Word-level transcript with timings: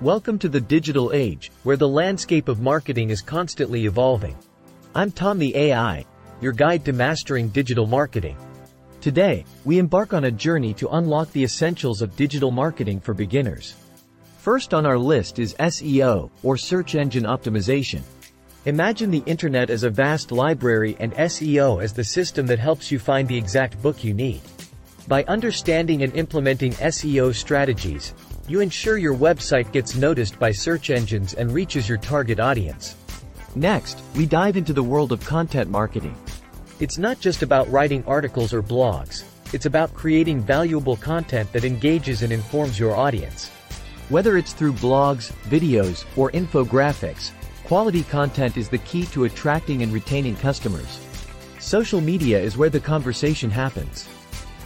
Welcome 0.00 0.38
to 0.38 0.48
the 0.48 0.60
digital 0.60 1.10
age, 1.12 1.50
where 1.64 1.76
the 1.76 1.88
landscape 1.88 2.46
of 2.46 2.60
marketing 2.60 3.10
is 3.10 3.20
constantly 3.20 3.86
evolving. 3.86 4.36
I'm 4.94 5.10
Tom 5.10 5.40
the 5.40 5.56
AI, 5.56 6.04
your 6.40 6.52
guide 6.52 6.84
to 6.84 6.92
mastering 6.92 7.48
digital 7.48 7.84
marketing. 7.84 8.36
Today, 9.00 9.44
we 9.64 9.80
embark 9.80 10.14
on 10.14 10.26
a 10.26 10.30
journey 10.30 10.72
to 10.74 10.88
unlock 10.90 11.32
the 11.32 11.42
essentials 11.42 12.00
of 12.00 12.14
digital 12.14 12.52
marketing 12.52 13.00
for 13.00 13.12
beginners. 13.12 13.74
First 14.38 14.72
on 14.72 14.86
our 14.86 14.96
list 14.96 15.40
is 15.40 15.56
SEO, 15.58 16.30
or 16.44 16.56
search 16.56 16.94
engine 16.94 17.24
optimization. 17.24 18.02
Imagine 18.66 19.10
the 19.10 19.24
internet 19.26 19.68
as 19.68 19.82
a 19.82 19.90
vast 19.90 20.30
library 20.30 20.96
and 21.00 21.12
SEO 21.14 21.82
as 21.82 21.92
the 21.92 22.04
system 22.04 22.46
that 22.46 22.60
helps 22.60 22.92
you 22.92 23.00
find 23.00 23.26
the 23.26 23.36
exact 23.36 23.82
book 23.82 24.04
you 24.04 24.14
need. 24.14 24.42
By 25.08 25.24
understanding 25.24 26.04
and 26.04 26.14
implementing 26.14 26.72
SEO 26.74 27.34
strategies, 27.34 28.14
you 28.48 28.60
ensure 28.60 28.96
your 28.96 29.14
website 29.14 29.70
gets 29.72 29.94
noticed 29.94 30.38
by 30.38 30.50
search 30.50 30.88
engines 30.88 31.34
and 31.34 31.52
reaches 31.52 31.86
your 31.86 31.98
target 31.98 32.40
audience. 32.40 32.96
Next, 33.54 34.00
we 34.16 34.24
dive 34.24 34.56
into 34.56 34.72
the 34.72 34.82
world 34.82 35.12
of 35.12 35.24
content 35.24 35.70
marketing. 35.70 36.16
It's 36.80 36.96
not 36.96 37.20
just 37.20 37.42
about 37.42 37.70
writing 37.70 38.02
articles 38.06 38.54
or 38.54 38.62
blogs, 38.62 39.24
it's 39.52 39.66
about 39.66 39.92
creating 39.92 40.40
valuable 40.40 40.96
content 40.96 41.52
that 41.52 41.64
engages 41.64 42.22
and 42.22 42.32
informs 42.32 42.78
your 42.78 42.96
audience. 42.96 43.48
Whether 44.08 44.38
it's 44.38 44.54
through 44.54 44.74
blogs, 44.74 45.30
videos, 45.50 46.06
or 46.16 46.30
infographics, 46.30 47.32
quality 47.64 48.02
content 48.04 48.56
is 48.56 48.70
the 48.70 48.78
key 48.78 49.04
to 49.06 49.24
attracting 49.24 49.82
and 49.82 49.92
retaining 49.92 50.36
customers. 50.36 51.00
Social 51.58 52.00
media 52.00 52.40
is 52.40 52.56
where 52.56 52.70
the 52.70 52.80
conversation 52.80 53.50
happens. 53.50 54.08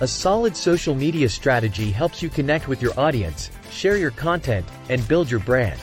A 0.00 0.06
solid 0.06 0.56
social 0.56 0.94
media 0.94 1.28
strategy 1.28 1.90
helps 1.90 2.22
you 2.22 2.28
connect 2.28 2.68
with 2.68 2.80
your 2.80 2.98
audience, 2.98 3.50
share 3.72 3.96
your 3.96 4.10
content, 4.12 4.66
and 4.88 5.06
build 5.08 5.30
your 5.30 5.40
brand. 5.40 5.80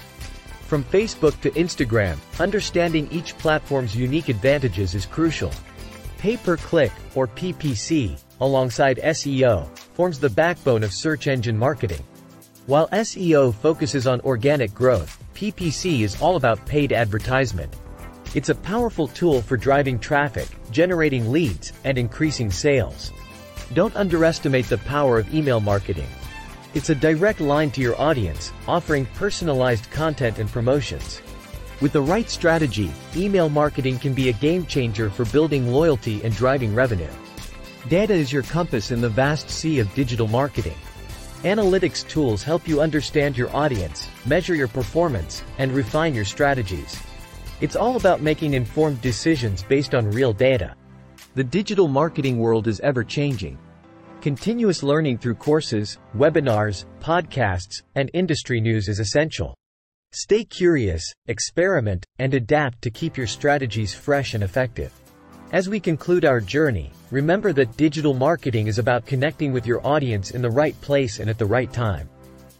From 0.68 0.84
Facebook 0.84 1.40
to 1.42 1.50
Instagram, 1.52 2.18
understanding 2.40 3.08
each 3.12 3.38
platform's 3.38 3.96
unique 3.96 4.30
advantages 4.30 4.94
is 4.94 5.06
crucial. 5.06 5.52
Pay-per-click, 6.20 6.92
or 7.16 7.28
PPC, 7.28 8.20
alongside 8.40 8.98
SEO, 8.98 9.68
forms 9.94 10.20
the 10.20 10.30
backbone 10.30 10.84
of 10.84 10.94
search 10.94 11.28
engine 11.28 11.58
marketing. 11.58 12.04
While 12.68 12.88
SEO 12.90 13.54
focuses 13.56 14.06
on 14.06 14.22
organic 14.22 14.74
growth, 14.74 15.18
PPC 15.34 16.02
is 16.02 16.22
all 16.22 16.36
about 16.36 16.66
paid 16.66 16.94
advertisement. 16.94 17.76
It's 18.36 18.50
a 18.50 18.56
powerful 18.56 19.08
tool 19.08 19.42
for 19.42 19.58
driving 19.58 19.98
traffic, 19.98 20.48
generating 20.70 21.32
leads, 21.32 21.74
and 21.84 21.98
increasing 21.98 22.52
sales. 22.52 23.12
Don't 23.74 23.96
underestimate 23.96 24.68
the 24.68 24.78
power 24.80 25.18
of 25.18 25.34
email 25.34 25.60
marketing. 25.60 26.08
It's 26.76 26.92
a 26.92 26.96
direct 26.96 27.42
line 27.42 27.72
to 27.72 27.82
your 27.82 28.00
audience, 28.00 28.54
offering 28.68 29.08
personalized 29.16 29.90
content 29.90 30.38
and 30.38 30.48
promotions. 30.48 31.20
With 31.82 31.94
the 31.94 32.02
right 32.02 32.30
strategy, 32.30 32.92
email 33.16 33.50
marketing 33.50 33.98
can 33.98 34.14
be 34.14 34.30
a 34.30 34.34
game 34.34 34.68
changer 34.68 35.10
for 35.10 35.26
building 35.26 35.74
loyalty 35.74 36.22
and 36.24 36.36
driving 36.36 36.76
revenue. 36.76 37.10
Data 37.88 38.14
is 38.14 38.32
your 38.32 38.44
compass 38.44 38.92
in 38.92 39.02
the 39.02 39.10
vast 39.10 39.50
sea 39.50 39.80
of 39.80 39.92
digital 39.96 40.28
marketing. 40.28 40.76
Analytics 41.42 42.08
tools 42.08 42.44
help 42.44 42.68
you 42.68 42.82
understand 42.82 43.36
your 43.36 43.50
audience, 43.56 44.08
measure 44.28 44.54
your 44.54 44.68
performance, 44.68 45.44
and 45.58 45.72
refine 45.72 46.14
your 46.14 46.26
strategies. 46.26 47.02
It's 47.62 47.76
all 47.76 47.96
about 47.96 48.22
making 48.22 48.54
informed 48.54 49.02
decisions 49.02 49.64
based 49.64 49.96
on 49.96 50.12
real 50.12 50.34
data. 50.34 50.76
The 51.34 51.44
digital 51.44 51.88
marketing 51.88 52.38
world 52.38 52.68
is 52.68 52.80
ever 52.82 53.04
changing. 53.04 53.58
Continuous 54.22 54.84
learning 54.84 55.18
through 55.18 55.36
courses, 55.36 55.98
webinars, 56.14 56.84
podcasts, 57.00 57.84
and 57.96 58.12
industry 58.14 58.60
news 58.60 58.90
is 58.90 59.00
essential. 59.00 59.56
Stay 60.12 60.44
curious, 60.44 61.02
experiment, 61.28 62.06
and 62.18 62.34
adapt 62.34 62.82
to 62.82 62.92
keep 62.92 63.16
your 63.16 63.28
strategies 63.28 63.94
fresh 63.94 64.34
and 64.34 64.44
effective. 64.44 64.92
As 65.54 65.70
we 65.70 65.80
conclude 65.80 66.26
our 66.26 66.42
journey, 66.42 66.92
remember 67.12 67.54
that 67.54 67.78
digital 67.78 68.14
marketing 68.14 68.68
is 68.68 68.78
about 68.78 69.06
connecting 69.06 69.54
with 69.54 69.66
your 69.66 69.86
audience 69.88 70.32
in 70.32 70.42
the 70.42 70.52
right 70.52 70.80
place 70.82 71.20
and 71.20 71.30
at 71.30 71.38
the 71.38 71.46
right 71.46 71.72
time. 71.72 72.10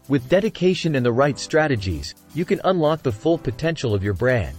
With 0.08 0.30
dedication 0.30 0.94
and 0.94 1.04
the 1.04 1.12
right 1.12 1.38
strategies, 1.38 2.14
you 2.32 2.46
can 2.46 2.62
unlock 2.64 3.02
the 3.02 3.12
full 3.12 3.36
potential 3.36 3.92
of 3.92 4.02
your 4.02 4.14
brand. 4.14 4.56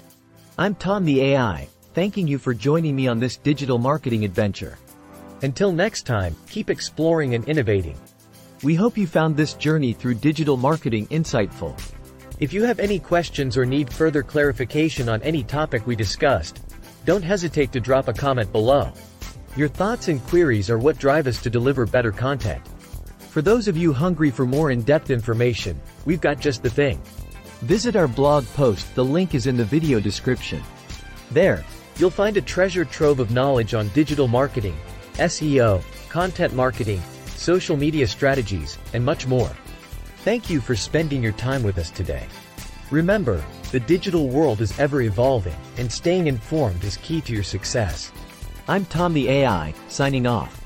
I'm 0.59 0.75
Tom 0.75 1.04
the 1.06 1.22
AI, 1.22 1.68
thanking 1.96 2.28
you 2.28 2.38
for 2.38 2.54
joining 2.54 2.96
me 2.96 3.08
on 3.08 3.20
this 3.20 3.38
digital 3.38 3.80
marketing 3.80 4.24
adventure. 4.24 4.78
Until 5.44 5.72
next 5.72 6.03
time, 6.03 6.35
keep 6.50 6.69
exploring 6.69 7.34
and 7.34 7.44
innovating. 7.47 7.97
We 8.63 8.75
hope 8.75 8.97
you 8.97 9.07
found 9.07 9.35
this 9.35 9.56
journey 9.56 9.91
through 9.94 10.16
digital 10.16 10.56
marketing 10.56 11.07
insightful. 11.07 11.75
If 12.40 12.53
you 12.53 12.63
have 12.63 12.79
any 12.79 13.00
questions 13.00 13.57
or 13.57 13.66
need 13.66 13.91
further 13.91 14.22
clarification 14.22 15.09
on 15.09 15.22
any 15.24 15.44
topic 15.44 15.88
we 15.88 15.96
discussed, 15.96 16.62
don't 17.06 17.24
hesitate 17.24 17.72
to 17.72 17.80
drop 17.80 18.07
a 18.07 18.13
comment 18.13 18.51
below. 18.51 18.91
Your 19.56 19.68
thoughts 19.68 20.09
and 20.09 20.24
queries 20.28 20.69
are 20.69 20.78
what 20.78 21.00
drive 21.00 21.25
us 21.25 21.41
to 21.41 21.50
deliver 21.50 21.88
better 21.88 22.12
content. 22.12 22.62
For 23.30 23.41
those 23.41 23.68
of 23.68 23.78
you 23.78 23.94
hungry 23.94 24.30
for 24.30 24.46
more 24.46 24.69
in-depth 24.69 25.09
information, 25.09 25.80
we've 26.06 26.22
got 26.22 26.40
just 26.40 26.62
the 26.62 26.69
thing. 26.69 27.01
Visit 27.62 27.96
our 27.96 28.07
blog 28.07 28.46
post, 28.53 28.94
the 28.94 29.06
link 29.06 29.34
is 29.34 29.47
in 29.47 29.57
the 29.57 29.66
video 29.66 30.00
description. 30.00 30.62
There, 31.31 31.63
You'll 31.97 32.09
find 32.09 32.38
a 32.38 32.41
treasure 32.41 32.85
trove 32.85 33.19
of 33.19 33.31
knowledge 33.31 33.74
on 33.74 33.90
digital 33.90 34.28
marketing, 34.28 34.75
SEO, 35.14 35.84
content 36.10 36.54
marketing, 36.54 37.02
social 37.36 37.78
media 37.78 38.08
strategies, 38.08 38.78
and 38.94 39.04
much 39.04 39.28
more. 39.28 39.52
Thank 40.24 40.50
you 40.50 40.62
for 40.62 40.76
spending 40.76 41.24
your 41.24 41.32
time 41.34 41.64
with 41.64 41.78
us 41.78 41.90
today. 41.90 42.26
Remember, 42.92 43.44
the 43.72 43.80
digital 43.80 44.28
world 44.28 44.62
is 44.62 44.78
ever 44.80 45.02
evolving, 45.02 45.56
and 45.78 45.92
staying 45.92 46.28
informed 46.28 46.84
is 46.84 46.98
key 46.98 47.22
to 47.22 47.34
your 47.34 47.44
success. 47.44 48.12
I'm 48.68 48.86
Tom 48.86 49.14
the 49.14 49.30
AI, 49.30 49.74
signing 49.88 50.28
off. 50.28 50.62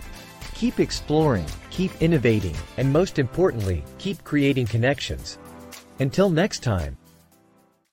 Keep 0.56 0.80
exploring, 0.80 1.46
keep 1.70 1.92
innovating, 2.02 2.56
and 2.78 2.92
most 2.92 3.20
importantly, 3.20 3.84
keep 3.98 4.24
creating 4.24 4.68
connections. 4.68 5.38
Until 6.00 6.30
next 6.30 6.64
time. 6.64 6.98